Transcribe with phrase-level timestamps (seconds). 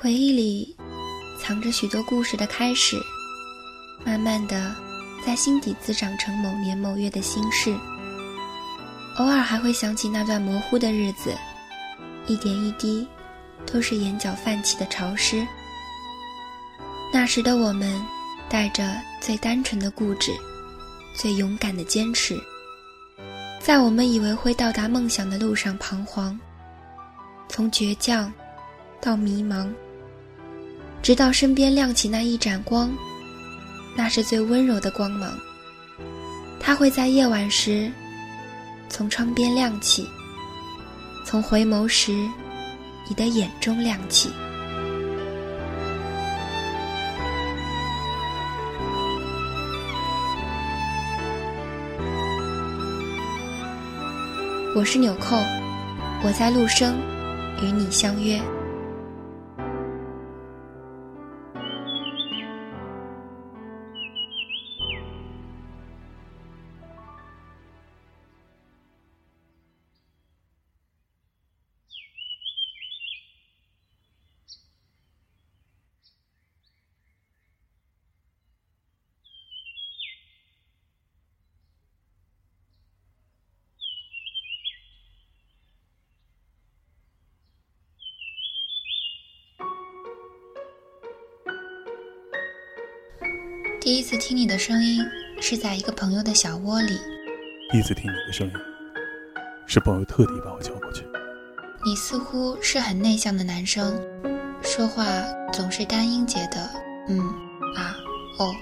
[0.00, 0.76] 回忆里
[1.40, 2.96] 藏着许多故事的开始，
[4.04, 4.72] 慢慢的
[5.26, 7.76] 在心底滋长成某年某月的心事。
[9.16, 11.36] 偶尔还会想起那段模糊的日子，
[12.28, 13.08] 一点一滴，
[13.66, 15.44] 都是眼角泛起的潮湿。
[17.12, 18.00] 那时的我们，
[18.48, 18.88] 带着
[19.20, 20.30] 最单纯的固执，
[21.12, 22.40] 最勇敢的坚持，
[23.60, 26.38] 在我们以为会到达梦想的路上彷徨，
[27.48, 28.32] 从倔强
[29.00, 29.68] 到迷茫，
[31.02, 32.90] 直到身边亮起那一盏光，
[33.96, 35.32] 那是最温柔的光芒。
[36.60, 37.90] 它会在夜晚时。
[38.90, 40.08] 从窗边亮起，
[41.24, 42.10] 从回眸时，
[43.06, 44.30] 你的眼中亮起。
[54.74, 55.36] 我是纽扣，
[56.24, 56.98] 我在陆生，
[57.62, 58.40] 与你相约。
[93.88, 95.02] 第一次听你的声音
[95.40, 97.00] 是在一个朋友的小窝里。
[97.72, 98.52] 第一次听你的声音，
[99.64, 101.06] 是朋友特地把我叫过去。
[101.86, 103.98] 你似乎是很内向的男生，
[104.60, 105.06] 说话
[105.54, 106.68] 总是单音节的，
[107.08, 107.18] 嗯
[107.78, 107.96] 啊
[108.38, 108.52] 哦，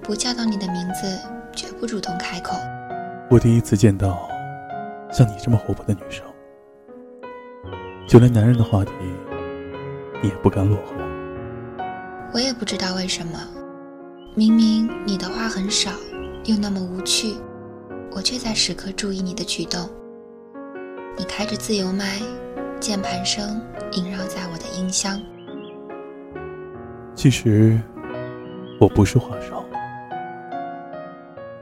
[0.00, 1.20] 不叫到你的名字
[1.54, 2.56] 绝不主动开口。
[3.28, 4.26] 我第一次见到
[5.12, 6.24] 像你这么活泼的女生，
[8.08, 8.90] 就连男人的话题，
[10.22, 10.94] 你也不甘落后。
[12.32, 13.38] 我也不知道为什么。
[14.36, 15.92] 明明你的话很少，
[16.46, 17.36] 又那么无趣，
[18.10, 19.88] 我却在时刻注意你的举动。
[21.16, 22.18] 你开着自由麦，
[22.80, 23.62] 键盘声
[23.92, 25.22] 萦绕在我的音箱。
[27.14, 27.80] 其实
[28.80, 29.64] 我不是话少，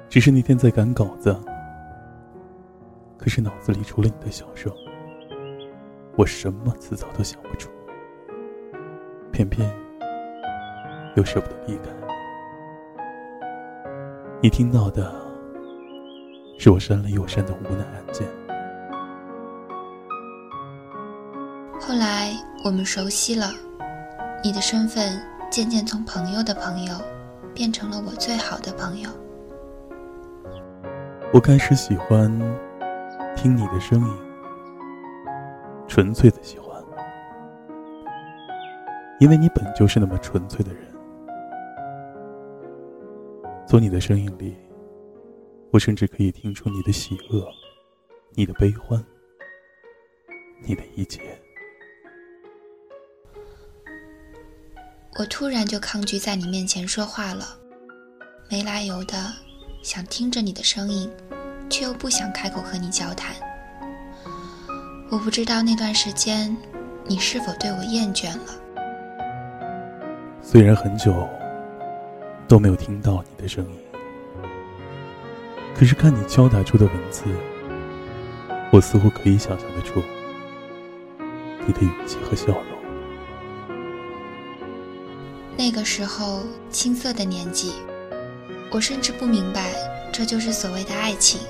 [0.09, 1.37] 只是那天在赶稿子，
[3.19, 4.72] 可是脑子里除了你的笑声，
[6.16, 7.69] 我什么词藻都想不出，
[9.31, 9.71] 偏偏
[11.16, 12.02] 又舍不得离开。
[14.42, 15.14] 你听到的
[16.58, 18.26] 是我删了又删的无奈按键。
[21.80, 22.32] 后来
[22.64, 23.53] 我们熟悉了，
[24.42, 26.94] 你的身份渐渐从朋友的朋友
[27.54, 29.08] 变成了我最好的朋友。
[31.32, 32.28] 我开始喜欢
[33.36, 34.16] 听你的声音，
[35.86, 36.82] 纯粹的喜欢，
[39.20, 40.91] 因为你本就是那么纯粹的人。
[43.72, 44.55] 从你的声音里，
[45.71, 47.50] 我甚至可以听出你的喜恶，
[48.34, 49.03] 你的悲欢，
[50.62, 51.22] 你的一切。
[55.19, 57.47] 我突然就抗拒在你面前说话了，
[58.50, 59.16] 没来由的
[59.83, 61.10] 想听着你的声音，
[61.71, 63.34] 却又不想开口和你交谈。
[65.10, 66.54] 我不知道那段时间，
[67.06, 68.53] 你是否对我厌倦了。
[70.43, 71.27] 虽然很久。
[72.53, 73.71] 都没有听到你的声音，
[75.75, 77.25] 可是看你敲打出的文字，
[78.71, 80.03] 我似乎可以想象得出
[81.67, 82.63] 你的语气和笑容。
[85.57, 87.73] 那个时候青涩的年纪，
[88.71, 89.73] 我甚至不明白
[90.13, 91.41] 这就是所谓的爱情，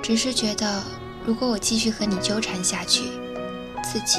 [0.00, 0.82] 只是觉得
[1.26, 3.02] 如果我继续和你纠缠下去，
[3.82, 4.18] 自己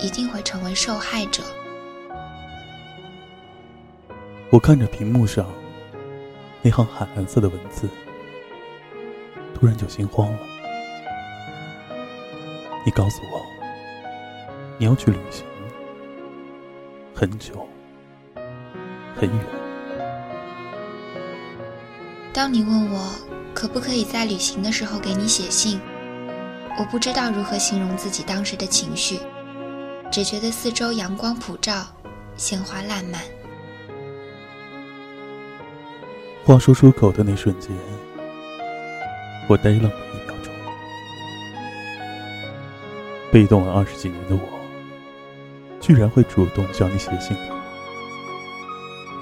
[0.00, 1.44] 一定会成为受害者。
[4.52, 5.46] 我看着屏幕上
[6.60, 7.88] 那行海蓝色的文字，
[9.54, 10.38] 突然就心慌了。
[12.84, 13.40] 你告诉我，
[14.76, 15.46] 你要去旅行，
[17.14, 17.66] 很久，
[19.16, 19.38] 很远。
[22.34, 23.10] 当你问我
[23.54, 25.80] 可不可以在旅行的时候给你写信，
[26.78, 29.18] 我不知道如何形容自己当时的情绪，
[30.10, 31.86] 只觉得四周阳光普照，
[32.36, 33.22] 鲜花烂漫。
[36.44, 37.70] 话说出口的那瞬间，
[39.48, 40.52] 我呆愣了一秒钟。
[43.30, 44.42] 被动了二十几年的我，
[45.80, 47.36] 居然会主动叫你写信。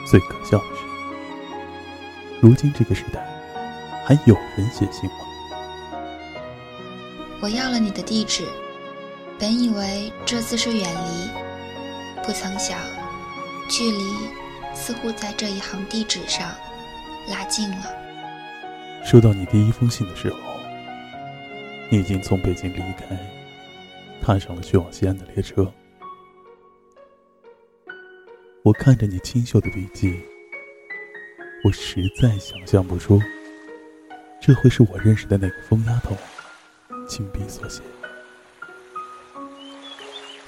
[0.06, 0.82] 最可笑的是，
[2.40, 3.22] 如今这个时代，
[4.06, 5.16] 还有人写信吗？
[7.42, 8.44] 我要了你的地址，
[9.38, 11.28] 本以为这次是远离，
[12.24, 12.78] 不曾想，
[13.68, 14.02] 距离
[14.74, 16.48] 似乎在这一行地址上
[17.30, 19.02] 拉近了。
[19.04, 20.38] 收到你第一封信的时候，
[21.88, 23.16] 你已经从北京离开，
[24.20, 25.72] 踏上了去往西安的列车。
[28.62, 30.20] 我看着你清秀的笔记，
[31.64, 33.18] 我实在想象不出，
[34.38, 36.14] 这会是我认识的那个疯丫头
[37.08, 37.80] 亲笔所写。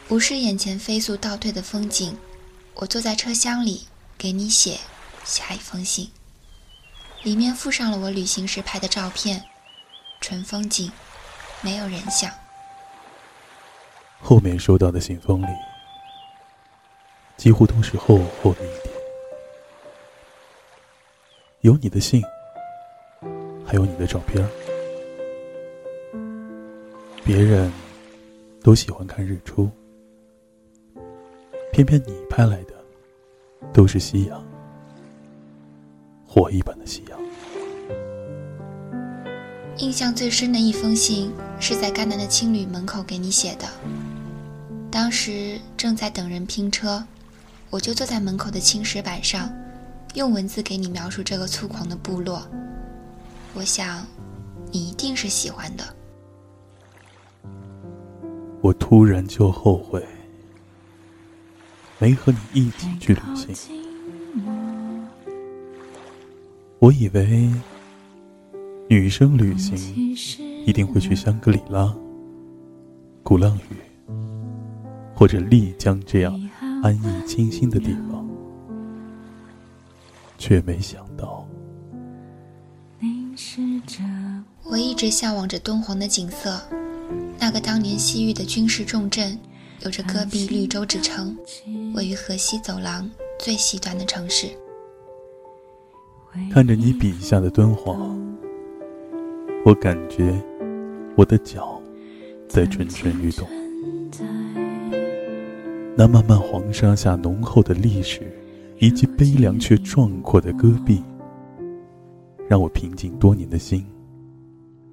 [0.06, 2.14] 不是眼前飞速倒退的风景，
[2.74, 3.86] 我坐在车厢里
[4.18, 4.78] 给你写
[5.24, 6.10] 下一封信。
[7.22, 9.40] 里面附上了我旅行时拍的照片，
[10.20, 10.90] 纯风景，
[11.60, 12.28] 没有人像。
[14.20, 15.46] 后面收到的信封里，
[17.36, 18.92] 几乎都是厚厚的一叠，
[21.60, 22.20] 有你的信，
[23.64, 24.44] 还有你的照片。
[27.24, 27.72] 别人
[28.64, 29.70] 都喜欢看日出。
[31.72, 32.74] 偏偏你拍来的
[33.72, 34.44] 都是夕阳，
[36.32, 37.20] 火一般的夕阳。
[39.76, 41.30] 印象最深的一封信
[41.60, 43.68] 是在甘南的青旅门口给你写的。
[44.90, 47.04] 当时正在等人拼车，
[47.68, 49.52] 我就坐在门口的青石板上，
[50.14, 52.42] 用文字给你描述这个粗犷的部落。
[53.52, 54.06] 我想，
[54.70, 55.84] 你一定是喜欢的。
[58.62, 60.02] 我突然就后悔。
[61.98, 63.20] 没和你一起去旅
[63.54, 63.76] 行，
[66.82, 67.48] 我以为
[68.88, 69.78] 女生旅行
[70.66, 71.94] 一定会去香格里拉、
[73.22, 73.76] 鼓浪屿
[75.14, 76.34] 或者丽江这样
[76.82, 78.28] 安逸清新的地方，
[80.36, 81.46] 却没想到，
[84.64, 86.60] 我一直向往着敦煌的景色，
[87.38, 89.38] 那个当年西域的军事重镇。
[89.84, 91.36] 有着“戈壁绿洲”之称，
[91.94, 93.08] 位于河西走廊
[93.38, 94.50] 最西端的城市。
[96.52, 98.18] 看着你笔下的敦煌，
[99.64, 100.32] 我感觉
[101.16, 101.80] 我的脚
[102.48, 103.46] 在蠢蠢欲动。
[105.94, 108.20] 那漫漫黄沙下浓厚的历史，
[108.78, 111.02] 以及悲凉却壮阔的戈壁，
[112.48, 113.84] 让我平静多年的心，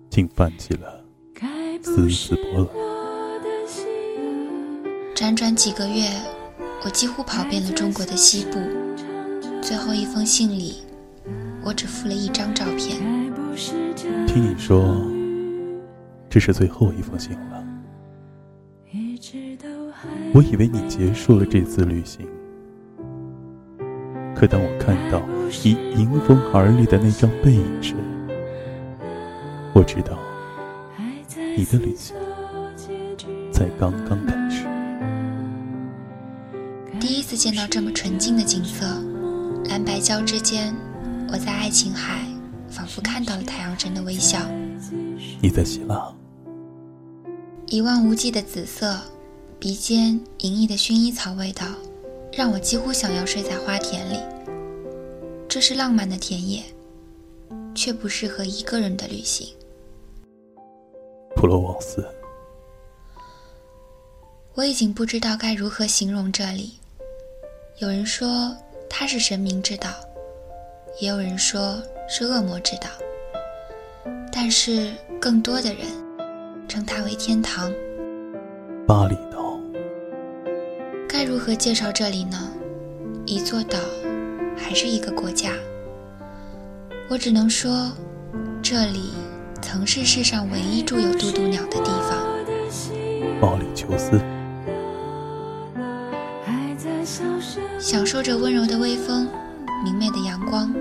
[0.09, 1.03] 竟泛起了
[1.81, 2.67] 丝丝波澜。
[5.15, 6.09] 辗转几个月，
[6.83, 8.59] 我几乎跑遍了中国的西部。
[9.61, 10.75] 最后一封信里，
[11.63, 12.97] 我只附了一张照片。
[14.27, 14.95] 听你说，
[16.29, 17.65] 这是最后一封信了。
[20.33, 22.25] 我以为你结束了这次旅行，
[24.35, 25.21] 可当我看到
[25.63, 27.95] 你迎风而立的那张背影时，
[29.73, 30.17] 我知道
[31.57, 32.15] 你的旅行
[33.51, 34.65] 才刚刚开始。
[36.99, 38.85] 第一次见到这么纯净的景色，
[39.69, 40.73] 蓝白礁之间，
[41.31, 42.25] 我在爱琴海
[42.67, 44.39] 仿佛看到了太阳神的微笑。
[45.39, 46.11] 你在希腊，
[47.67, 48.99] 一望无际的紫色，
[49.59, 51.67] 鼻尖隐逸的薰衣草味道，
[52.33, 54.19] 让我几乎想要睡在花田里。
[55.47, 56.63] 这是浪漫的田野，
[57.75, 59.47] 却不适合一个人的旅行。
[61.35, 62.03] 普罗旺斯，
[64.55, 66.73] 我已经不知道该如何形容这里。
[67.77, 68.51] 有人说
[68.89, 69.89] 它是神明之岛，
[70.97, 72.89] 也有人说是恶魔之岛，
[74.31, 75.85] 但是更多的人
[76.67, 77.71] 称它为天堂。
[78.87, 79.59] 巴厘岛。
[81.07, 82.37] 该如何介绍这里呢？
[83.25, 83.77] 一座岛，
[84.57, 85.51] 还是一个国家？
[87.09, 87.91] 我只能说，
[88.61, 89.13] 这里
[89.61, 92.17] 曾是世上唯一住有渡渡鸟的地方。
[93.39, 94.19] 毛里求斯。
[97.79, 99.27] 享受着温柔的微风，
[99.81, 100.73] 明媚的阳光，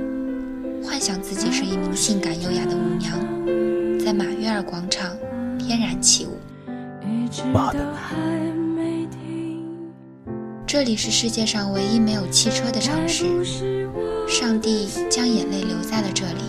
[0.82, 3.16] 幻想自己是一名性感优雅的舞娘，
[3.98, 5.16] 在马约尔广场
[5.56, 6.36] 翩然起舞。
[7.52, 7.78] 妈的！
[10.66, 13.24] 这里是世界上唯一没有汽车的城市，
[14.26, 16.42] 上帝将眼泪留在了这里，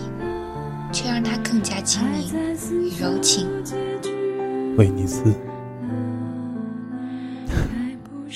[0.92, 2.34] 却让它更加轻盈
[2.72, 3.46] 与柔情。
[4.76, 5.22] 威尼斯，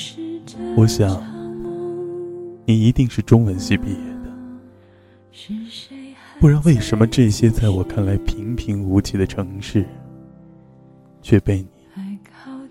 [0.77, 1.34] 我想。
[2.67, 4.33] 你一定是中文系毕业的，
[6.41, 9.87] 不然为什么这些在我看来平平无奇的城市，
[11.21, 12.19] 却被你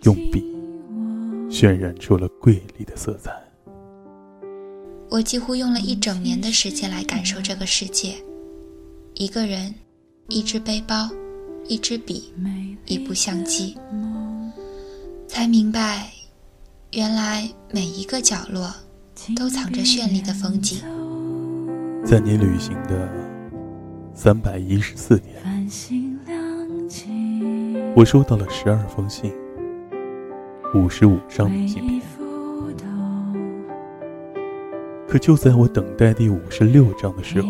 [0.04, 0.44] 用笔
[1.50, 3.32] 渲染出了瑰丽的色彩？
[5.10, 8.16] 我几乎用了一整年的时间来感受这个世界，
[9.14, 9.76] 一个人，
[10.28, 11.08] 一只背包，
[11.68, 12.34] 一支笔，
[12.88, 13.78] 一部相机，
[15.28, 16.12] 才明白，
[16.94, 18.74] 原来每一个角落
[19.36, 20.80] 都藏着绚丽的风景。
[22.06, 23.10] 在你旅行的
[24.14, 25.42] 三百一十四天，
[27.96, 29.34] 我收到了十二封信，
[30.76, 32.02] 五十五张明信片。
[35.08, 37.48] 可就在我等待第五十六章的时候，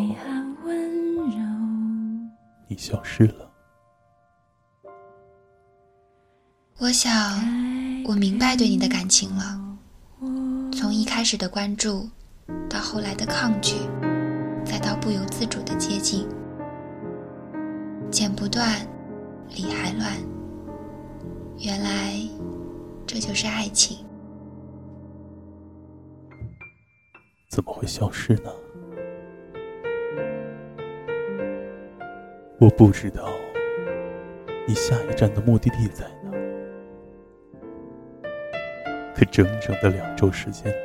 [2.67, 3.49] 你消失了。
[6.77, 7.13] 我想，
[8.05, 9.62] 我明白对你的感情了。
[10.73, 12.09] 从一开始的关注，
[12.69, 13.75] 到后来的抗拒，
[14.65, 16.27] 再到不由自主的接近，
[18.09, 18.67] 剪不断，
[19.55, 20.11] 理还乱。
[21.59, 22.15] 原来，
[23.05, 23.97] 这就是爱情。
[27.49, 28.51] 怎么会消失呢？
[32.59, 33.29] 我不知道
[34.67, 36.22] 你下一站的目的地在哪。
[39.23, 40.75] 可整整的两周时间里，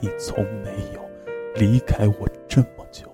[0.00, 1.00] 你从没有
[1.54, 3.08] 离开我这么久。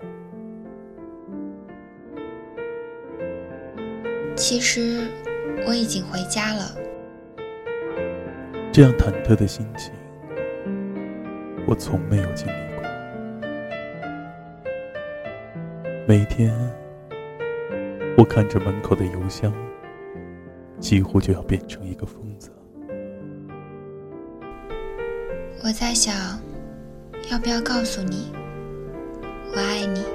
[4.35, 5.07] 其实
[5.67, 6.75] 我已经回家了。
[8.71, 9.93] 这样忐忑的心情，
[11.67, 12.83] 我从没有经历过。
[16.07, 16.51] 每天，
[18.17, 19.53] 我看着门口的邮箱，
[20.79, 22.51] 几乎就要变成一个疯子。
[25.67, 26.13] 我在想，
[27.31, 28.31] 要不要告诉你，
[29.51, 30.05] 我爱你。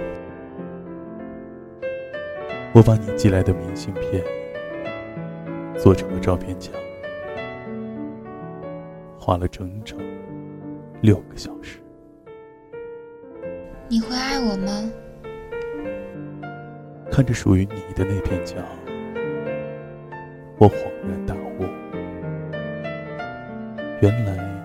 [2.73, 4.23] 我把你寄来的明信片
[5.77, 6.73] 做成了照片墙，
[9.19, 9.99] 花了整整
[11.01, 11.81] 六个小时。
[13.89, 14.89] 你会爱我吗？
[17.11, 18.63] 看着属于你的那片墙，
[20.59, 20.77] 我恍
[21.09, 21.65] 然大悟，
[24.01, 24.60] 原来。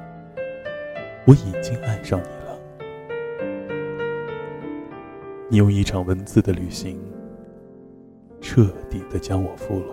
[1.28, 2.60] 我已经爱上你了。
[5.50, 7.00] 你用一场文字的旅行，
[8.40, 9.86] 彻底的将我俘虏。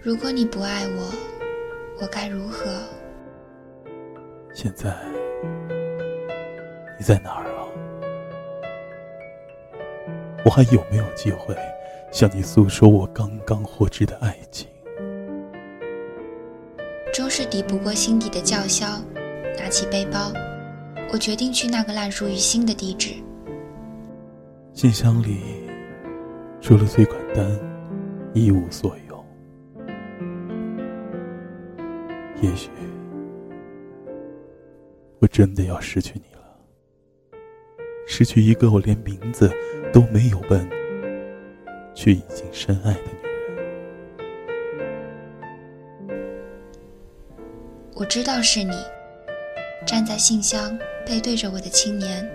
[0.00, 1.12] 如果你不爱我，
[2.00, 2.70] 我该如何？
[4.54, 4.94] 现在
[6.98, 7.68] 你在哪儿啊？
[10.44, 11.54] 我还有没有机会
[12.10, 14.71] 向你诉说我刚刚获知的爱情？
[17.12, 18.86] 终是抵不过心底的叫嚣，
[19.58, 20.32] 拿起背包，
[21.12, 23.10] 我决定去那个烂熟于心的地址。
[24.72, 25.36] 信箱里
[26.62, 27.46] 除了催款单，
[28.32, 29.24] 一无所有。
[32.40, 32.70] 也许
[35.18, 37.38] 我真的要失去你了，
[38.06, 39.52] 失去一个我连名字
[39.92, 40.66] 都没有问，
[41.94, 43.31] 却已经深爱的女人。
[48.02, 48.74] 我知道是你，
[49.86, 52.28] 站在信箱背对着我的青年，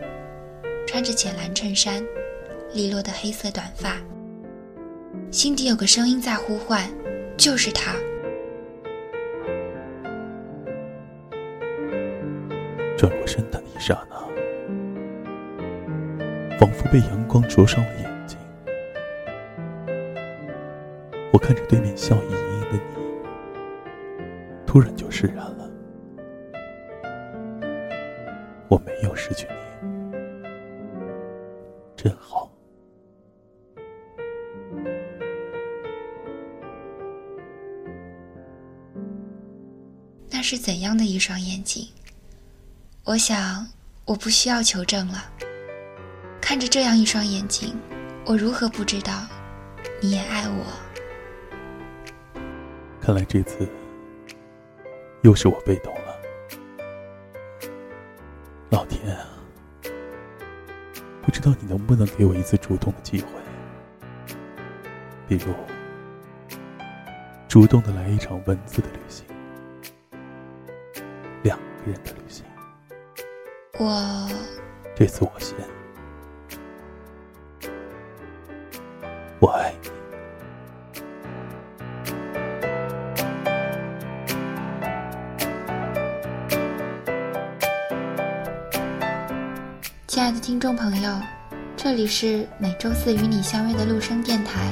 [0.88, 2.02] 穿着浅蓝衬衫，
[2.74, 3.98] 利落的黑色短发。
[5.30, 6.90] 心底有个声音在呼唤，
[7.36, 7.94] 就是他。
[12.98, 14.16] 转过身的一刹那，
[16.58, 18.38] 仿佛被阳光灼伤了眼睛。
[21.34, 22.80] 我看着对面笑意盈盈的你。
[24.66, 25.57] 突然就释然了，
[29.28, 29.58] 失去你，
[31.98, 32.50] 真好。
[40.30, 41.90] 那是怎样的一双眼睛？
[43.04, 43.68] 我想，
[44.06, 45.30] 我不需要求证了。
[46.40, 47.78] 看着这样一双眼睛，
[48.26, 49.28] 我如何不知道
[50.02, 50.64] 你也爱我？
[53.02, 53.68] 看来这次。
[55.24, 56.07] 又是我被动了，
[58.70, 59.26] 老天啊！
[61.22, 63.28] 不知道你能不能给我一次主动的机会，
[65.28, 65.54] 比如
[67.48, 69.26] 主动的来一场文字的旅行，
[71.44, 72.46] 两个人的旅行。
[73.80, 74.30] 我
[74.96, 75.56] 这次我先，
[79.40, 79.97] 我爱你。
[90.28, 91.10] 亲爱的听众朋友，
[91.78, 94.70] 这里是每周四与你相约的陆生电台，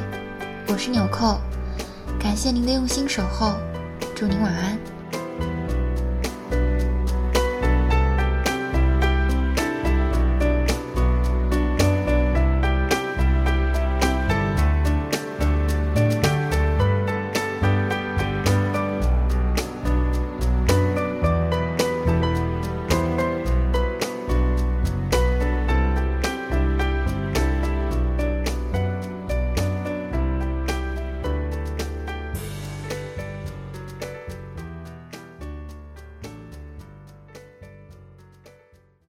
[0.67, 1.39] 我是纽扣，
[2.19, 3.53] 感谢您的用心守候，
[4.13, 4.77] 祝您晚安。